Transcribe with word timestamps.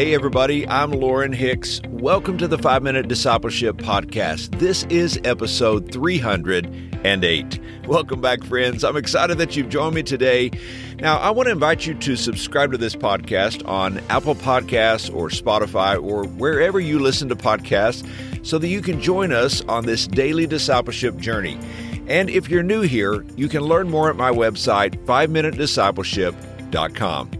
Hey, 0.00 0.14
everybody, 0.14 0.66
I'm 0.66 0.92
Lauren 0.92 1.30
Hicks. 1.30 1.82
Welcome 1.90 2.38
to 2.38 2.48
the 2.48 2.56
Five 2.56 2.82
Minute 2.82 3.06
Discipleship 3.06 3.76
Podcast. 3.76 4.58
This 4.58 4.84
is 4.84 5.20
episode 5.24 5.92
308. 5.92 7.60
Welcome 7.86 8.22
back, 8.22 8.42
friends. 8.42 8.82
I'm 8.82 8.96
excited 8.96 9.36
that 9.36 9.56
you've 9.56 9.68
joined 9.68 9.94
me 9.94 10.02
today. 10.02 10.52
Now, 11.00 11.18
I 11.18 11.28
want 11.28 11.48
to 11.48 11.52
invite 11.52 11.86
you 11.86 11.92
to 11.96 12.16
subscribe 12.16 12.72
to 12.72 12.78
this 12.78 12.96
podcast 12.96 13.68
on 13.68 13.98
Apple 14.08 14.34
Podcasts 14.34 15.14
or 15.14 15.28
Spotify 15.28 16.02
or 16.02 16.24
wherever 16.24 16.80
you 16.80 16.98
listen 16.98 17.28
to 17.28 17.36
podcasts 17.36 18.08
so 18.42 18.56
that 18.56 18.68
you 18.68 18.80
can 18.80 19.02
join 19.02 19.34
us 19.34 19.60
on 19.68 19.84
this 19.84 20.06
daily 20.06 20.46
discipleship 20.46 21.18
journey. 21.18 21.58
And 22.06 22.30
if 22.30 22.48
you're 22.48 22.62
new 22.62 22.80
here, 22.80 23.22
you 23.36 23.50
can 23.50 23.64
learn 23.64 23.90
more 23.90 24.08
at 24.08 24.16
my 24.16 24.30
website, 24.30 24.96
5minutediscipleship.com. 25.04 27.39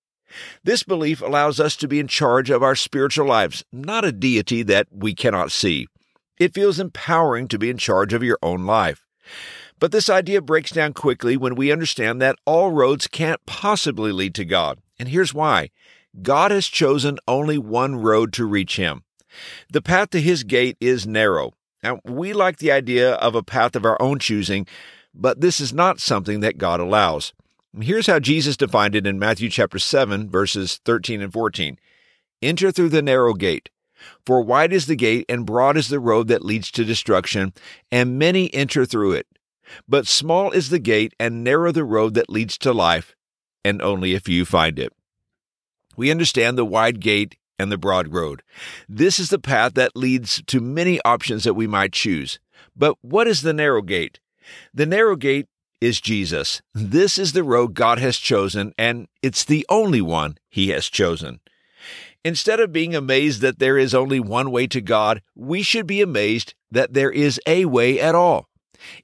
This 0.63 0.83
belief 0.83 1.21
allows 1.21 1.59
us 1.59 1.77
to 1.77 1.89
be 1.89 1.99
in 1.99 2.09
charge 2.09 2.51
of 2.51 2.63
our 2.63 2.75
spiritual 2.75 3.27
lives, 3.27 3.65
not 3.73 4.05
a 4.05 4.13
deity 4.13 4.63
that 4.65 4.87
we 4.91 5.15
cannot 5.15 5.51
see. 5.51 5.87
It 6.39 6.55
feels 6.55 6.79
empowering 6.79 7.49
to 7.49 7.59
be 7.59 7.71
in 7.71 7.79
charge 7.79 8.13
of 8.13 8.23
your 8.23 8.39
own 8.43 8.65
life. 8.65 9.07
But 9.81 9.93
this 9.93 10.11
idea 10.11 10.43
breaks 10.43 10.71
down 10.71 10.93
quickly 10.93 11.37
when 11.37 11.55
we 11.55 11.73
understand 11.73 12.21
that 12.21 12.37
all 12.45 12.71
roads 12.73 13.07
can't 13.07 13.45
possibly 13.47 14.13
lead 14.13 14.35
to 14.37 14.45
God. 14.45 14.81
And 14.99 15.09
here's 15.09 15.35
why 15.35 15.71
God 16.21 16.51
has 16.51 16.67
chosen 16.67 17.19
only 17.29 17.59
one 17.59 17.97
road 17.97 18.33
to 18.35 18.45
reach 18.45 18.77
Him. 18.77 19.05
The 19.71 19.83
path 19.83 20.11
to 20.11 20.21
his 20.21 20.45
gate 20.45 20.77
is 20.81 21.07
narrow. 21.07 21.55
Now, 21.83 22.01
we 22.05 22.33
like 22.33 22.59
the 22.59 22.73
idea 22.73 23.15
of 23.15 23.35
a 23.35 23.43
path 23.43 23.77
of 23.77 23.85
our 23.85 24.01
own 24.01 24.19
choosing, 24.19 24.67
but 25.15 25.41
this 25.41 25.61
is 25.61 25.73
not 25.73 26.01
something 26.01 26.41
that 26.41 26.59
God 26.59 26.81
allows. 26.81 27.33
Here's 27.81 28.07
how 28.07 28.19
Jesus 28.19 28.57
defined 28.57 28.95
it 28.95 29.07
in 29.07 29.19
Matthew 29.19 29.49
chapter 29.51 29.79
7 29.79 30.31
verses 30.31 30.81
13 30.85 31.21
and 31.23 31.33
14. 31.33 31.79
Enter 32.41 32.73
through 32.73 32.89
the 32.89 33.03
narrow 33.03 33.35
gate, 33.35 33.69
for 34.25 34.43
wide 34.43 34.73
is 34.73 34.87
the 34.87 34.97
gate 34.97 35.25
and 35.29 35.47
broad 35.47 35.77
is 35.77 35.89
the 35.89 36.01
road 36.01 36.29
that 36.29 36.45
leads 36.45 36.71
to 36.73 36.85
destruction, 36.85 37.53
and 37.91 38.19
many 38.19 38.53
enter 38.55 38.85
through 38.85 39.13
it. 39.13 39.27
But 39.89 40.07
small 40.07 40.51
is 40.51 40.71
the 40.71 40.79
gate 40.79 41.15
and 41.21 41.45
narrow 41.45 41.73
the 41.73 41.85
road 41.85 42.15
that 42.15 42.31
leads 42.31 42.57
to 42.59 42.73
life, 42.73 43.15
and 43.65 43.83
only 43.83 44.15
a 44.15 44.21
few 44.21 44.45
find 44.45 44.79
it. 44.79 44.93
We 45.97 46.11
understand 46.11 46.57
the 46.57 46.65
wide 46.65 47.01
gate 47.01 47.37
and 47.59 47.73
the 47.73 47.79
broad 47.79 48.13
road. 48.13 48.43
This 48.89 49.19
is 49.19 49.31
the 49.31 49.39
path 49.39 49.75
that 49.75 49.97
leads 49.97 50.43
to 50.47 50.61
many 50.61 51.01
options 51.05 51.45
that 51.45 51.55
we 51.55 51.67
might 51.67 51.93
choose. 51.93 52.39
But 52.77 52.97
what 53.03 53.27
is 53.27 53.43
the 53.43 53.53
narrow 53.53 53.83
gate? 53.83 54.21
The 54.73 54.87
narrow 54.87 55.17
gate 55.17 55.47
is 55.81 56.01
Jesus. 56.01 56.63
This 56.75 57.19
is 57.19 57.33
the 57.33 57.45
road 57.45 57.75
God 57.75 57.99
has 57.99 58.19
chosen, 58.19 58.73
and 58.79 59.09
it's 59.23 59.45
the 59.45 59.67
only 59.69 60.01
one 60.01 60.39
He 60.49 60.71
has 60.71 60.89
chosen. 60.89 61.41
Instead 62.25 62.61
of 62.61 62.73
being 62.73 62.95
amazed 62.95 63.41
that 63.43 63.59
there 63.59 63.79
is 63.79 63.95
only 63.95 64.21
one 64.21 64.51
way 64.51 64.67
to 64.67 64.81
God, 64.81 65.23
we 65.35 65.63
should 65.63 65.87
be 65.87 66.01
amazed 66.01 66.55
that 66.71 66.93
there 66.93 67.11
is 67.11 67.41
a 67.47 67.65
way 67.65 68.01
at 68.01 68.15
all. 68.15 68.49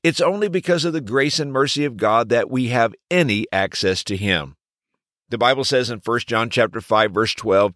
It's 0.02 0.20
only 0.20 0.48
because 0.48 0.84
of 0.84 0.92
the 0.92 1.00
grace 1.00 1.38
and 1.38 1.52
mercy 1.52 1.84
of 1.84 1.96
God 1.96 2.28
that 2.28 2.50
we 2.50 2.68
have 2.68 2.94
any 3.10 3.46
access 3.52 4.04
to 4.04 4.16
Him. 4.16 4.56
The 5.30 5.38
Bible 5.38 5.64
says 5.64 5.90
in 5.90 6.00
1 6.04 6.20
John 6.20 6.50
chapter 6.50 6.80
5 6.80 7.12
verse 7.12 7.34
12, 7.34 7.72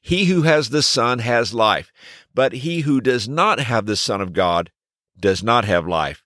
he 0.00 0.26
who 0.26 0.42
has 0.42 0.70
the 0.70 0.82
Son 0.82 1.18
has 1.20 1.54
life, 1.54 1.92
but 2.34 2.52
he 2.52 2.80
who 2.80 3.00
does 3.00 3.28
not 3.28 3.60
have 3.60 3.86
the 3.86 3.96
Son 3.96 4.20
of 4.20 4.32
God 4.32 4.70
does 5.18 5.42
not 5.42 5.64
have 5.64 5.86
life. 5.86 6.24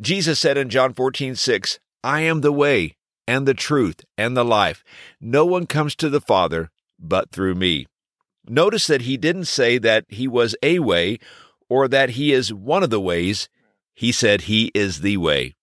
Jesus 0.00 0.38
said 0.38 0.58
in 0.58 0.68
John 0.68 0.92
14, 0.92 1.36
6, 1.36 1.78
I 2.02 2.20
am 2.22 2.40
the 2.40 2.52
way 2.52 2.96
and 3.26 3.46
the 3.46 3.54
truth 3.54 4.04
and 4.16 4.36
the 4.36 4.44
life. 4.44 4.84
No 5.20 5.44
one 5.44 5.66
comes 5.66 5.94
to 5.96 6.08
the 6.08 6.20
Father 6.20 6.70
but 6.98 7.30
through 7.30 7.54
me. 7.54 7.86
Notice 8.48 8.86
that 8.86 9.02
he 9.02 9.16
didn't 9.16 9.46
say 9.46 9.78
that 9.78 10.04
he 10.08 10.28
was 10.28 10.54
a 10.62 10.78
way 10.78 11.18
or 11.68 11.88
that 11.88 12.10
he 12.10 12.32
is 12.32 12.52
one 12.52 12.82
of 12.82 12.90
the 12.90 13.00
ways. 13.00 13.48
He 13.94 14.12
said 14.12 14.42
he 14.42 14.70
is 14.74 15.00
the 15.00 15.16
way. 15.16 15.54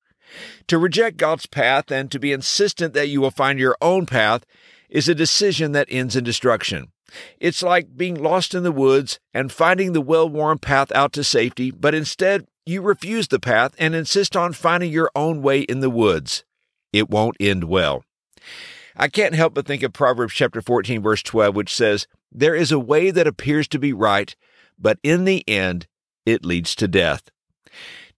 To 0.68 0.78
reject 0.78 1.18
God's 1.18 1.46
path 1.46 1.92
and 1.92 2.12
to 2.12 2.20
be 2.20 2.32
insistent 2.32 2.94
that 2.94 3.08
you 3.08 3.22
will 3.22 3.32
find 3.32 3.60
your 3.60 3.78
own 3.82 4.06
path 4.06 4.46
is 4.90 5.08
a 5.08 5.16
decision 5.16 5.72
that 5.74 5.88
ends 5.90 6.16
in 6.16 6.24
destruction. 6.24 6.93
It's 7.40 7.64
like 7.64 7.98
being 7.98 8.16
lost 8.16 8.54
in 8.54 8.64
the 8.64 8.72
woods 8.72 9.20
and 9.34 9.52
finding 9.52 9.94
the 9.94 10.02
well 10.02 10.28
worn 10.28 10.58
path 10.58 10.92
out 10.94 11.14
to 11.14 11.24
safety, 11.24 11.72
but 11.72 11.94
instead 11.94 12.48
you 12.66 12.82
refuse 12.82 13.28
the 13.28 13.40
path 13.40 13.76
and 13.78 13.94
insist 13.94 14.36
on 14.36 14.54
finding 14.54 14.92
your 14.92 15.12
own 15.16 15.42
way 15.42 15.62
in 15.62 15.82
the 15.82 15.90
woods. 15.90 16.44
It 16.92 17.10
won't 17.10 17.38
end 17.40 17.66
well. 17.66 18.04
I 18.96 19.08
can't 19.08 19.36
help 19.36 19.54
but 19.54 19.66
think 19.66 19.84
of 19.84 19.94
Proverbs 19.94 20.34
chapter 20.34 20.62
14 20.62 21.02
verse 21.02 21.24
12 21.24 21.56
which 21.56 21.74
says, 21.74 22.08
"There 22.32 22.56
is 22.56 22.72
a 22.72 22.80
way 22.80 23.12
that 23.12 23.28
appears 23.28 23.68
to 23.70 23.80
be 23.80 23.94
right, 23.94 24.36
but 24.78 25.00
in 25.04 25.26
the 25.26 25.44
end 25.48 25.88
it 26.26 26.46
leads 26.46 26.76
to 26.76 26.88
death." 26.88 27.30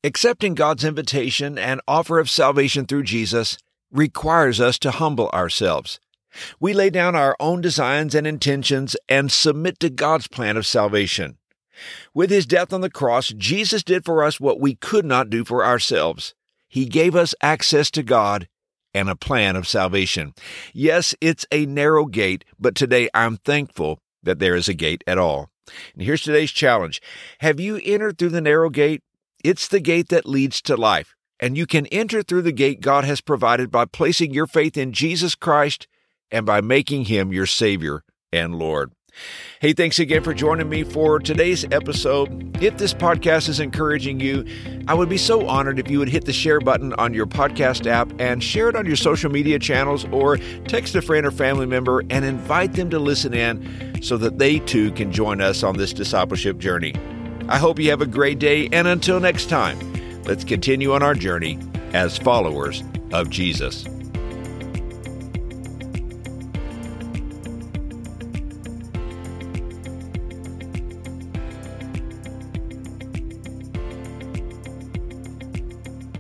Accepting 0.04 0.54
God's 0.54 0.84
invitation 0.84 1.58
and 1.58 1.82
offer 1.88 2.20
of 2.20 2.30
salvation 2.30 2.86
through 2.86 3.04
Jesus 3.04 3.58
requires 3.92 4.60
us 4.60 4.78
to 4.80 4.92
humble 4.92 5.30
ourselves. 5.30 6.00
We 6.60 6.74
lay 6.74 6.90
down 6.90 7.16
our 7.16 7.36
own 7.40 7.62
designs 7.62 8.16
and 8.16 8.26
intentions 8.26 8.96
and 9.08 9.32
submit 9.32 9.80
to 9.80 9.90
God's 9.90 10.28
plan 10.28 10.58
of 10.58 10.66
salvation. 10.66 11.38
With 12.14 12.30
his 12.30 12.46
death 12.46 12.72
on 12.72 12.82
the 12.82 12.90
cross, 12.90 13.30
Jesus 13.30 13.84
did 13.84 14.06
for 14.06 14.24
us 14.24 14.40
what 14.40 14.60
we 14.60 14.76
could 14.76 15.06
not 15.06 15.30
do 15.30 15.44
for 15.44 15.66
ourselves. 15.66 16.34
He 16.68 16.86
gave 16.86 17.16
us 17.16 17.36
access 17.42 17.92
to 17.92 18.04
God 18.04 18.48
and 18.94 19.10
a 19.10 19.16
plan 19.16 19.56
of 19.56 19.68
salvation. 19.68 20.34
Yes, 20.74 21.14
it's 21.20 21.46
a 21.52 21.66
narrow 21.66 22.06
gate, 22.06 22.46
but 22.58 22.76
today 22.76 23.10
I'm 23.14 23.38
thankful 23.38 24.00
that 24.24 24.40
there 24.40 24.56
is 24.56 24.70
a 24.70 24.74
gate 24.74 25.04
at 25.06 25.18
all. 25.18 25.50
And 25.94 26.04
here's 26.04 26.24
today's 26.24 26.52
challenge. 26.52 27.02
Have 27.40 27.60
you 27.60 27.80
entered 27.84 28.18
through 28.18 28.30
the 28.30 28.42
narrow 28.42 28.70
gate? 28.70 29.04
It's 29.44 29.68
the 29.68 29.80
gate 29.80 30.10
that 30.10 30.26
leads 30.26 30.62
to 30.64 30.78
life, 30.78 31.14
and 31.40 31.58
you 31.58 31.68
can 31.68 31.86
enter 31.88 32.24
through 32.24 32.44
the 32.44 32.52
gate 32.52 32.82
God 32.82 33.04
has 33.04 33.22
provided 33.22 33.70
by 33.70 33.86
placing 33.86 34.34
your 34.34 34.48
faith 34.48 34.78
in 34.78 34.94
Jesus 34.94 35.36
Christ 35.36 35.88
and 36.32 36.46
by 36.46 36.62
making 36.62 37.06
him 37.06 37.32
your 37.32 37.46
Savior 37.46 38.04
and 38.32 38.56
Lord. 38.56 38.92
Hey, 39.62 39.74
thanks 39.74 40.00
again 40.00 40.24
for 40.24 40.34
joining 40.34 40.68
me 40.68 40.84
for 40.84 41.20
today's 41.20 41.64
episode. 41.72 42.62
If 42.62 42.78
this 42.78 42.94
podcast 42.94 43.48
is 43.48 43.60
encouraging 43.60 44.20
you, 44.20 44.46
I 44.88 44.94
would 44.94 45.10
be 45.10 45.18
so 45.18 45.48
honored 45.48 45.80
if 45.80 45.90
you 45.90 46.00
would 46.00 46.10
hit 46.10 46.26
the 46.26 46.34
share 46.34 46.60
button 46.60 46.94
on 46.94 47.14
your 47.14 47.26
podcast 47.26 47.88
app 47.88 48.12
and 48.20 48.44
share 48.44 48.70
it 48.70 48.76
on 48.76 48.86
your 48.86 48.98
social 48.98 49.32
media 49.32 49.58
channels 49.58 50.06
or 50.12 50.38
text 50.68 50.96
a 50.96 51.02
friend 51.02 51.26
or 51.26 51.32
family 51.32 51.66
member 51.66 52.04
and 52.10 52.26
invite 52.26 52.74
them 52.74 52.90
to 52.90 53.00
listen 53.00 53.34
in 53.34 54.02
so 54.02 54.18
that 54.18 54.38
they 54.38 54.60
too 54.60 54.92
can 54.92 55.12
join 55.12 55.40
us 55.42 55.64
on 55.64 55.78
this 55.78 55.94
discipleship 55.94 56.58
journey. 56.58 56.94
I 57.48 57.58
hope 57.58 57.80
you 57.80 57.90
have 57.92 58.02
a 58.02 58.08
great 58.08 58.40
day, 58.40 58.68
and 58.72 58.88
until 58.88 59.20
next 59.20 59.50
time, 59.50 59.80
let's 60.24 60.44
continue 60.44 60.94
on 60.94 61.04
our 61.04 61.14
journey 61.14 61.60
as 61.94 62.18
followers 62.18 62.84
of 63.14 63.30
Jesus. 63.30 63.86